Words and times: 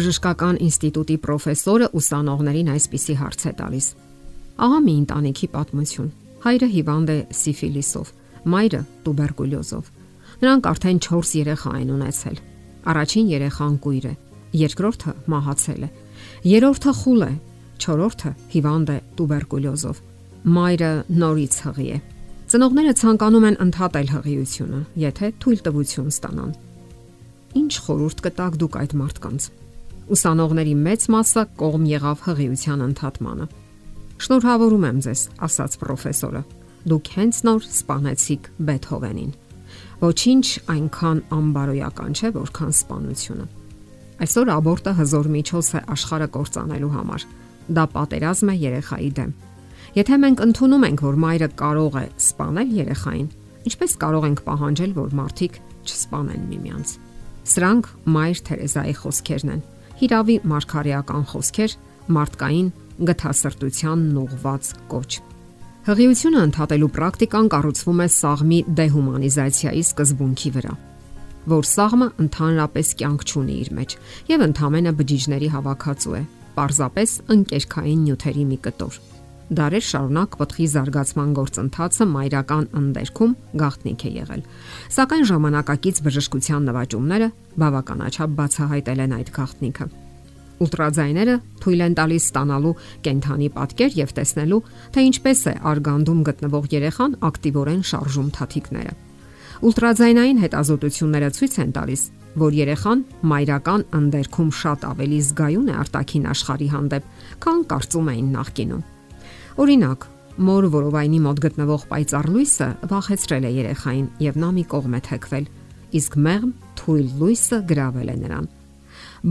բժշկական 0.00 0.56
ինստիտուտի 0.64 1.16
պրոֆեսորը 1.20 1.86
ուսանողներին 1.98 2.68
այսպիսի 2.72 3.14
հարց 3.20 3.42
է 3.50 3.50
տալիս. 3.58 3.86
Ահա 4.64 4.78
մի 4.86 4.94
ընտանիքի 5.00 5.48
պատմություն։ 5.52 6.08
Հայրը 6.40 6.68
հիվանդ 6.74 7.10
է 7.12 7.16
սիֆիլիսով, 7.36 8.12
մայրը 8.54 8.80
տուբերկուլյոզով։ 9.04 9.90
Նրանք 10.40 10.68
արդեն 10.70 11.00
4 11.04 11.32
երեխա 11.40 11.72
են 11.80 11.92
ունեցել։ 11.96 12.40
Առաջին 12.90 13.26
երեխան 13.34 13.74
կույր 13.84 14.06
է, 14.08 14.14
երկրորդը 14.60 15.12
մահացել 15.34 15.82
է, 15.84 15.90
երրորդը 16.48 16.92
խուլ 17.00 17.20
է, 17.28 17.32
չորրորդը 17.80 18.32
հիվանդ 18.56 18.88
է 18.90 18.98
տուբերկուլյոզով։ 19.20 20.02
Մայրը 20.56 20.92
նորից 21.20 21.54
հղի 21.68 21.88
է։ 21.90 21.98
Ծնողները 22.50 22.92
ցանկանում 23.04 23.46
են 23.50 23.60
ընդհատել 23.68 24.08
հղիությունը, 24.16 24.80
եթե 25.04 25.26
թույլ 25.44 25.60
տվություն 25.68 26.12
ստանան։ 26.16 26.52
Ինչ 27.60 27.72
խորհուրդ 27.84 28.22
կտաք 28.24 28.56
դուք 28.64 28.78
այդ 28.80 28.94
մարդկանց։ 29.00 29.50
Ուսանողների 30.10 30.72
մեծ 30.74 31.04
մասը 31.14 31.42
կողմ 31.60 31.82
եղավ 31.86 32.22
հղիության 32.26 32.80
ընդհատմանը։ 32.82 33.44
Շնորհավորում 34.24 34.86
եմ 34.88 34.98
ձեզ, 35.06 35.20
ասաց 35.46 35.76
պրոֆեսորը։ 35.82 36.40
Դուք 36.90 37.10
հենց 37.14 37.38
նոր 37.46 37.68
սպանեցիք 37.70 38.48
Բեթհովենին։ 38.70 39.30
Ոչինչ 40.00 40.46
այնքան 40.74 41.22
անբարոյական 41.38 42.18
չէ, 42.18 42.32
որքան 42.40 42.74
սպանությունը։ 42.80 43.46
Այսօր 44.20 44.52
աբորտը 44.56 44.92
հզոր 44.98 45.30
միջոց 45.30 45.70
է 45.70 45.80
աշխարհը 45.94 46.28
կործանելու 46.34 46.92
համար։ 46.98 47.26
Դա 47.70 47.84
պատերազմ 47.94 48.50
է 48.50 48.54
երեխայի 48.66 49.10
դեմ։ 49.20 49.34
Եթե 50.00 50.16
մենք 50.26 50.42
ընդունում 50.50 50.86
ենք, 50.90 51.00
որ 51.06 51.16
մայրը 51.22 51.48
կարող 51.60 51.94
է 52.00 52.06
սպանել 52.18 52.74
երեխային, 52.80 53.28
ինչպես 53.70 53.92
կարող 54.02 54.26
ենք 54.30 54.42
պահանջել, 54.50 54.92
որ 54.98 55.14
մարդիկ 55.20 55.60
չսպանեն 55.86 56.44
միմյանց։ 56.50 56.96
Սրանք 57.50 57.90
Մայր 58.14 58.42
Թերեզայի 58.50 58.94
խոսքերն 59.00 59.54
են։ 59.54 59.62
Հիրավի 60.00 60.36
մարգարեական 60.50 61.24
խոսքեր, 61.30 61.74
մարդկային 62.16 62.68
գթասրտությանն 63.10 64.20
ուղված 64.20 64.70
կոչ։ 64.92 65.10
Հղիությունը 65.90 66.44
ընդհատելու 66.50 66.92
պրակտիկան 66.96 67.50
կառուցվում 67.54 68.00
է 68.04 68.08
սաղմի 68.20 68.60
դեհումանիզացիայի 68.80 69.84
սկզբունքի 69.90 70.52
վրա 70.56 70.74
որ 71.50 71.64
սաղմը 71.64 72.08
ընդհանրապես 72.20 72.90
կյանք 73.00 73.22
չունի 73.24 73.54
իր 73.60 73.70
մեջ 73.78 73.94
եւ 74.28 74.42
ընդհանրապես 74.46 74.92
բջիջների 75.00 75.48
հավաքածու 75.54 76.16
է, 76.18 76.22
պարզապես 76.56 77.14
ընկերքային 77.34 78.02
նյութերի 78.04 78.44
մի 78.50 78.58
կտոր։ 78.66 78.98
Դարեր 79.50 79.82
շարունակ 79.82 80.34
պտղի 80.38 80.66
զարգացման 80.70 81.30
գործընթացը 81.34 82.04
մայրական 82.06 82.66
ընդերքում 82.80 83.32
գաղտնիք 83.62 84.02
է 84.06 84.10
եղել։ 84.20 84.44
Սակայն 84.94 85.24
ժամանակակից 85.30 85.96
բժշկության 86.06 86.68
նվաճումները 86.70 87.28
բավականաչափ 87.62 88.36
բացահայտել 88.40 89.02
են 89.06 89.16
այդ 89.16 89.32
գաղտնիքը։ 89.40 89.86
Ուլտրաձայները 90.60 91.34
թույլ 91.64 91.82
են 91.88 91.94
տալիս 91.98 92.24
ստանալու 92.30 92.72
կենթանի 93.06 93.48
պատկեր 93.56 93.98
եւ 93.98 94.14
տեսնելու, 94.20 94.60
թե 94.94 95.04
ինչպես 95.10 95.40
է 95.50 95.54
արգանդում 95.70 96.22
գտնվող 96.30 96.70
երեխան 96.76 97.18
ակտիվորեն 97.30 97.82
շարժում 97.90 98.30
թաթիկները։ 98.38 98.94
Ուլտրաձայնային 99.60 100.38
հետազոտությունները 100.44 101.32
ցույց 101.40 101.58
են 101.64 101.74
տալիս, 101.80 102.02
որ 102.44 102.54
երեխան 102.60 103.04
մայրական 103.34 103.82
ընդերքում 103.98 104.54
շատ 104.60 104.86
ավելի 104.94 105.20
զգայուն 105.26 105.68
է 105.68 105.74
արտաքին 105.80 106.30
աշխարհի 106.36 106.68
հանդեպ, 106.76 107.12
քան 107.44 107.60
կարծում 107.74 108.10
էին 108.14 108.32
նախկինում։ 108.38 108.88
Օրինակ, 109.60 110.04
մոր 110.40 110.66
որովայնի 110.72 111.18
մոտ 111.20 111.40
գտնվող 111.44 111.82
պայծառ 111.90 112.26
լույսը 112.32 112.68
վախեցրել 112.88 113.44
է 113.44 113.50
երեխային 113.56 114.06
եւ 114.24 114.38
նա 114.40 114.48
մի 114.56 114.64
կողմ 114.70 114.94
է 114.96 115.00
թեքվել, 115.08 115.48
իսկ 116.00 116.16
մեղմ 116.26 116.54
թույլ 116.80 117.10
լույսը 117.20 117.58
գրավել 117.68 118.08
է 118.08 118.14
նրան։ 118.22 118.46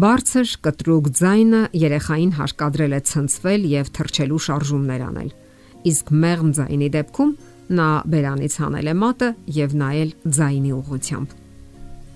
Բարձր 0.05 0.53
կտրուկ 0.67 1.09
ձայնը 1.17 1.63
երեխային 1.81 2.35
հարկադրել 2.37 2.93
է 2.93 3.01
ցնցվել 3.09 3.67
եւ 3.73 3.91
թրջելու 3.97 4.41
շարժումներ 4.45 5.05
անել։ 5.09 5.33
Իսկ 5.89 6.13
մեղմ 6.21 6.53
ձայնի 6.59 6.89
դեպքում 6.99 7.35
նա 7.79 7.89
բերանից 8.13 8.53
հանել 8.61 8.93
է 8.93 8.97
մատը 9.01 9.29
եւ 9.57 9.77
նայել 9.81 10.11
ձայնի 10.37 10.73
ուղությամբ։ 10.77 11.37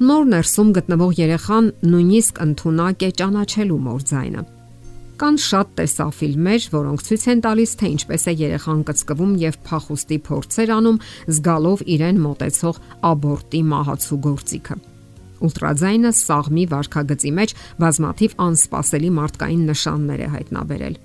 Նոր 0.03 0.23
ներսում 0.37 0.73
գտնվող 0.77 1.11
երեխան 1.23 1.73
նույնիսկ 1.89 2.43
ընդունակ 2.45 3.07
է 3.07 3.15
ճանաչելու 3.23 3.85
մոր 3.89 4.05
ձայնը։ 4.13 4.51
Կան 5.23 5.37
շատ 5.39 5.69
տեսաֆիլմեր, 5.77 6.63
որոնք 6.73 7.03
ցույց 7.07 7.21
են 7.31 7.41
տալիս, 7.45 7.73
թե 7.79 7.89
ինչպես 7.93 8.23
է 8.27 8.31
երեխան 8.41 8.79
կծկվում 8.89 9.35
եւ 9.39 9.57
փախուստի 9.69 10.17
փորձեր 10.25 10.73
անում, 10.75 10.97
զգալով 11.37 11.83
իրեն 11.93 12.19
մոտեցող 12.23 12.81
աբորտի 13.07 13.61
մահացու 13.69 14.19
գործիքը։ 14.27 14.77
Ուլտրաձայնը 15.47 16.11
սաղմի 16.19 16.65
վարքագծի 16.73 17.31
մեջ 17.39 17.55
բազմաթիվ 17.85 18.35
անսպասելի 18.49 19.13
մարդկային 19.23 19.63
նշաններ 19.71 20.25
է 20.27 20.29
հայտնաբերել։ 20.35 20.99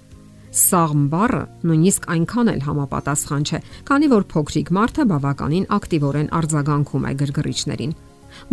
Սաղմ 0.67 1.07
բառը 1.15 1.43
նույնիսկ 1.71 2.11
այնքան 2.19 2.53
էլ 2.59 2.63
համապատասխան 2.67 3.47
չէ, 3.47 3.63
քանի 3.87 4.13
որ 4.19 4.29
փոքրիկ 4.35 4.75
մարդը 4.75 5.09
բավականին 5.15 5.71
ակտիվորեն 5.79 6.31
արձագանքում 6.43 7.07
է 7.07 7.13
գրգռիչներին։ 7.23 7.97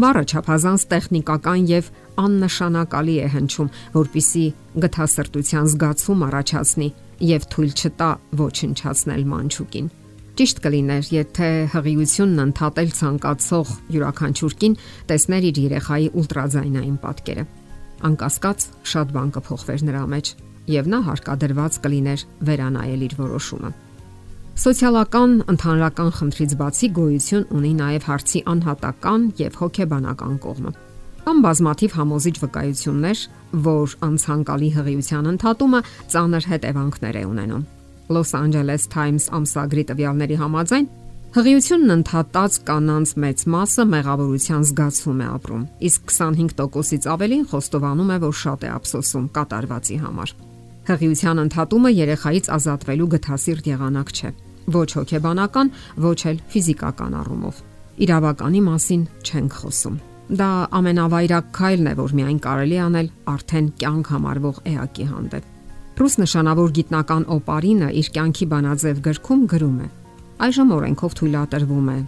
Բառը 0.02 0.24
չափազանց 0.32 0.86
տեխնիկական 0.92 1.68
եւ 1.72 1.92
աննշանակալի 2.26 3.16
է 3.26 3.28
հնչում, 3.36 3.70
որpիսի 3.96 4.46
գթասրտության 4.86 5.70
զգացում 5.74 6.26
առաջացնի 6.30 6.90
եւ 7.36 7.46
թույլ 7.56 7.72
չտա 7.76 8.10
ոչնչացնել 8.42 9.24
մանչուկին։ 9.36 9.88
Ճիշտ 10.36 10.58
կլիներ, 10.66 11.06
եթե 11.16 11.50
հղիությունն 11.72 12.44
ընդհատել 12.44 12.90
ցանկացող 12.98 13.70
յուրաքանչյուրքին 13.96 14.76
տեսներ 15.12 15.48
իր 15.50 15.62
երեխայի 15.64 16.10
ուլտրաձայնային 16.20 16.98
պատկերը։ 17.06 17.46
Անկասկած 18.12 18.68
շատ 18.92 19.16
բան 19.16 19.32
կփոխվեր 19.40 19.88
նրա 19.88 20.04
մեջ 20.12 20.36
եւ 20.76 20.92
նա 20.92 21.02
հարկադրված 21.08 21.82
կլիներ 21.88 22.28
վերանայել 22.52 23.08
իր 23.08 23.20
որոշումը։ 23.24 23.72
Սոցիալական 24.56 25.32
ընդհանրական 25.52 26.12
խնդրից 26.16 26.54
բացի 26.56 26.88
գոյություն 26.96 27.42
ունի 27.58 27.72
նաև 27.76 28.06
հարցի 28.08 28.40
անհատական 28.52 29.24
եւ 29.36 29.58
հոգեբանական 29.60 30.38
կողմը։ 30.46 30.72
Կան 31.26 31.42
բազմաթիվ 31.44 31.98
համոզիչ 32.00 32.36
վկայություններ, 32.40 33.24
որ 33.66 33.96
անցանկալի 34.08 34.70
հղիության 34.78 35.28
ընդհատումը 35.34 35.82
ծանր 36.14 36.48
հետևանքներ 36.52 37.20
է 37.20 37.24
ունենում։ 37.34 37.66
Los 38.16 38.32
Angeles 38.40 38.88
Times 38.96 39.28
ամսագրի 39.36 39.84
տվյալների 39.92 40.40
համաձայն 40.40 40.88
հղիությունն 41.36 41.96
ընդհատած 42.00 42.60
կանանց 42.70 43.14
մեծ 43.26 43.46
մասը 43.52 43.88
մեղավորության 43.92 44.66
զգացում 44.72 45.20
է 45.20 45.28
ապրում, 45.36 45.68
իսկ 45.90 46.16
25%-ից 46.16 47.10
ավելին 47.12 47.46
խոստովանում 47.52 48.16
է, 48.16 48.18
որ 48.24 48.36
շատ 48.46 48.64
է 48.64 48.72
ափսոսում 48.80 49.28
կատարվածի 49.36 50.00
համար։ 50.06 50.36
Հղիության 50.86 51.44
ընդհատումը 51.44 51.92
երեխայից 51.98 52.50
ազատվելու 52.56 53.12
գթասիրտ 53.18 53.72
եղանակ 53.74 54.16
չէ 54.16 54.30
ոչ 54.74 54.90
հոգեբանական, 54.98 55.72
ոչ 56.06 56.20
էլ 56.32 56.38
ֆիզիկական 56.52 57.16
առումով։ 57.22 57.62
Իրավականի 58.06 58.62
մասին 58.66 59.04
չենք 59.26 59.58
խոսում։ 59.62 59.98
Դա 60.26 60.50
ամենավայրակ 60.80 61.52
քայլն 61.56 61.88
է, 61.92 61.94
որ 62.02 62.16
միայն 62.18 62.40
կարելի 62.46 62.78
անել 62.86 63.10
արդեն 63.36 63.68
կյանք 63.82 64.10
համարվող 64.16 64.58
էակի 64.74 65.06
հանդեպ։ 65.12 65.54
Ռուս 65.96 66.16
նշանավոր 66.26 66.74
գիտնական 66.76 67.24
Օպարինը 67.36 67.90
իր 68.02 68.08
կյանքի 68.18 68.46
բանաձև 68.52 69.02
գրքում 69.06 69.46
գրում 69.54 69.78
է. 69.86 69.88
Այժմ 70.46 70.74
օրենքով 70.76 71.16
թույլատրվում 71.22 71.90
է 71.94 72.00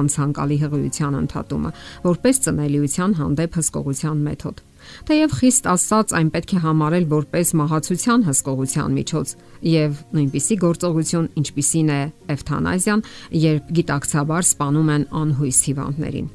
անցանկալի 0.00 0.56
հղիության 0.62 1.16
ընդհատումը, 1.20 1.70
որպես 2.06 2.40
ծնելիության 2.46 3.14
հանդեպ 3.20 3.58
հսկողության 3.60 4.20
մեթոդ։ 4.30 4.62
Թեև 5.08 5.34
խիստ 5.40 5.68
ասած 5.70 6.12
այն 6.18 6.28
պետք 6.34 6.52
է 6.56 6.60
համարել 6.64 7.06
որպես 7.10 7.52
մահացության 7.60 8.24
հսկողության 8.28 8.94
միջոց 8.98 9.32
եւ 9.70 9.98
նույնպիսի 10.16 10.56
գործողություն, 10.64 11.30
ինչպիսին 11.40 11.90
է 11.90 12.00
էվթանազիան, 12.34 13.02
երբ 13.44 13.72
գիտակցաբար 13.80 14.46
սպանում 14.50 14.92
են 14.96 15.04
անհույս 15.20 15.58
հիվանդներին։ 15.70 16.30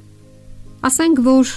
Ասենք 0.86 1.24
որ 1.26 1.54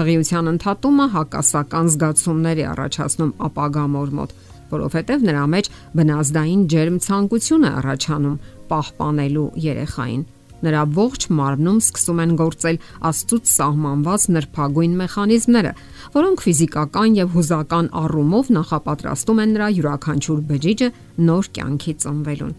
հղիության 0.00 0.50
ընդհատումը 0.54 1.06
հակասական 1.14 1.88
զգացումներ 1.90 2.60
է 2.60 2.66
առաջացնում 2.70 3.32
ապագա 3.50 3.84
մոր 3.94 4.12
մոտ, 4.20 4.34
որովհետև 4.70 5.24
նրա 5.26 5.46
մեջ 5.54 5.70
բնազդային 5.98 6.62
ջերմ 6.70 7.00
ցանկություն 7.06 7.66
է 7.66 7.72
առաջանում 7.80 8.36
պահպանելու 8.70 9.48
երեխային 9.66 10.22
Նրա 10.60 10.82
ողջ 10.96 11.26
մարմնում 11.40 11.78
սկսում 11.80 12.22
են 12.24 12.32
գործել 12.40 12.78
աստծուց 13.10 13.52
սահմանված 13.56 14.24
նրբագույն 14.36 14.96
մեխանիզմները, 15.00 15.72
որոնք 16.16 16.42
ֆիզիկական 16.46 17.20
եւ 17.20 17.36
հուզական 17.36 17.92
առումով 18.00 18.50
նախապատրաստում 18.60 19.40
են 19.44 19.54
նրա 19.56 19.68
յուրաքանչյուր 19.80 20.42
բջիջը 20.50 20.90
նոր 21.30 21.50
կյանքի 21.56 21.94
ծնվելուն։ 22.04 22.58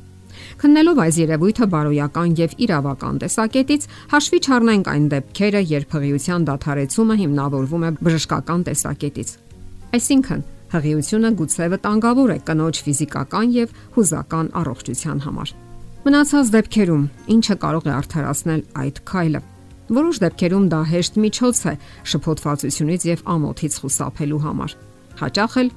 Քննելով 0.62 1.02
այս 1.06 1.18
երևույթը 1.22 1.68
բարոյական 1.72 2.36
եւ 2.40 2.54
իրավական 2.66 3.20
տեսակետից, 3.22 3.88
հաշվի 4.14 4.40
չառնենք 4.42 4.92
այն 4.92 5.08
դեպքերը, 5.12 5.62
երբ 5.72 5.96
հղիության 5.98 6.46
դադարեցումը 6.50 7.18
հիմնավորվում 7.22 7.86
է 7.88 7.92
բժշկական 8.02 8.66
տեսակետից։ 8.72 9.34
Այսինքն, 9.92 10.46
հղիությունը 10.72 11.34
գուցե 11.42 11.68
վտանգավոր 11.76 12.32
է 12.32 12.40
կնոջ 12.48 12.86
ֆիզիկական 12.86 13.52
եւ 13.58 13.76
հուզական 13.98 14.56
առողջության 14.62 15.28
համար։ 15.28 15.54
Մնացած 16.02 16.48
դեպքերում 16.50 17.02
ինչը 17.30 17.56
կարող 17.62 17.84
է 17.86 17.92
արդարացնել 17.94 18.62
այդ 18.82 19.00
քայլը։ 19.06 19.42
Որոշ 19.94 20.20
դեպքերում 20.24 20.64
դա 20.72 20.80
հեշտ 20.90 21.20
միջոց 21.22 21.60
է 21.70 21.74
շփոթվածությունից 22.10 23.06
եւ 23.06 23.22
ամոթից 23.34 23.78
խուսափելու 23.84 24.40
համար։ 24.46 24.74
Հաճախ 25.22 25.58
էլ 25.62 25.70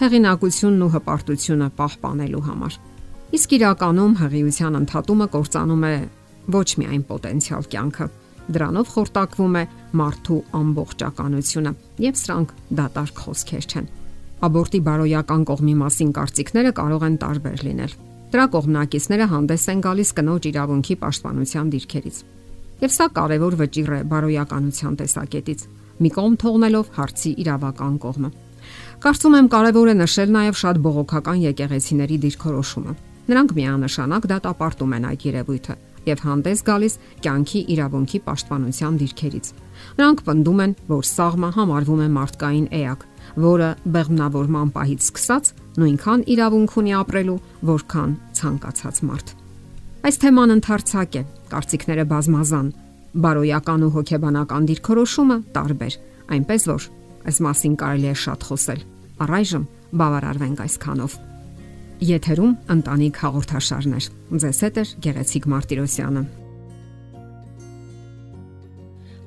հեղինակությունն 0.00 0.86
ու 0.86 0.90
հպարտությունը 0.96 1.68
պահպանելու 1.82 2.42
համար։ 2.48 2.78
Իսկ 3.36 3.54
իրականում 3.58 4.16
հղիության 4.24 4.80
ընդհատումը 4.80 5.28
կործանում 5.36 5.84
է 5.84 5.94
ոչ 6.56 6.68
միայն 6.80 7.04
պոտենցիալ 7.12 7.70
կյանքը, 7.76 8.10
դրանով 8.56 8.92
խորտակվում 8.96 9.58
է 9.60 9.64
մարդու 10.00 10.42
ամբողջականությունը, 10.64 11.72
եւ 12.08 12.20
սրանք 12.24 12.58
դատարկ 12.80 13.24
խոսքեր 13.28 13.68
չեն։ 13.68 13.94
Աբորտի 14.48 14.80
բարոյական 14.88 15.48
կողմի 15.52 15.80
մասին 15.84 16.12
կարծիքները 16.16 16.78
կարող 16.78 17.10
են 17.12 17.24
տարբեր 17.28 17.64
լինել։ 17.68 18.07
Դրա 18.28 18.44
կողմնակիցները 18.52 19.26
հանդես 19.30 19.62
են 19.72 19.78
գալիս 19.84 20.10
կնոջ 20.18 20.46
իրավունքի 20.50 20.94
պաշտպանության 21.00 21.68
դիրքերից։ 21.72 22.16
Եվ 22.82 22.92
սա 22.92 23.06
կարևոր 23.16 23.54
վճիռ 23.60 23.92
է 23.96 24.00
բարոյականության 24.10 24.98
տեսակետից, 25.00 25.62
մի 26.04 26.10
կողմ 26.18 26.34
թողնելով 26.42 26.90
հարցի 26.98 27.32
իրավական 27.44 27.94
կողմը։ 28.04 28.30
Կարծում 29.08 29.36
եմ 29.38 29.48
կարևոր 29.56 29.88
է 29.88 29.94
նշել 30.04 30.32
նաև 30.36 30.60
շատ 30.60 30.80
բողոքական 30.84 31.42
եկեղեցիների 31.48 32.18
դիրքորոշումը։ 32.28 32.92
Նրանք 33.32 33.54
միանշանակ 33.58 34.28
դատապարտում 34.32 34.94
են 34.98 35.08
այդ 35.08 35.24
երևույթը 35.28 35.74
եւ 36.08 36.22
հանդես 36.24 36.62
գալիս 36.68 36.94
կյանքի 37.24 37.60
իրավունքի 37.74 38.18
պաշտպանության 38.28 38.98
դիրքերից։ 39.02 39.50
Նրանք 39.98 40.22
պնդում 40.28 40.62
են, 40.64 40.74
որ 40.88 41.08
սաղմը 41.08 41.50
համարվում 41.58 42.02
է 42.04 42.08
մարդկային 42.16 42.68
էակ, 42.78 43.04
որը 43.38 43.68
բեղմնավորման 43.94 44.72
պահից 44.74 45.04
սկսած 45.08 45.50
նույնքան 45.78 46.24
իրավունք 46.34 46.74
ունի 46.80 46.92
ապրելու, 46.98 47.38
որքան 47.68 48.14
ցանկացած 48.38 49.00
մարդ։ 49.08 49.32
Այս 50.08 50.20
թեման 50.22 50.54
ընդարձակ 50.58 51.18
է, 51.18 51.22
կարծիքները 51.52 52.04
բազմազան, 52.12 52.68
բարոյական 53.28 53.84
ու 53.86 53.92
հոգեբանական 53.98 54.68
դիրքորոշումը 54.68 55.38
տարբեր, 55.54 55.94
այնպես 56.38 56.68
որ 56.72 56.88
այս 57.28 57.40
մասին 57.46 57.78
կարելի 57.82 58.08
է 58.08 58.16
շատ 58.24 58.48
խոսել։ 58.48 58.82
Առայժմ 59.28 59.64
բավարարվենք 59.98 60.60
այսքանով։ 60.66 61.16
Եթերում 62.08 62.52
ընտանիք 62.78 63.22
հաղորդաշարներ։ 63.24 64.04
Ձեզ 64.38 64.60
հետ 64.68 64.76
է 64.78 64.84
Գեղեցիկ 65.08 65.48
Մարտիրոսյանը։ 65.54 66.22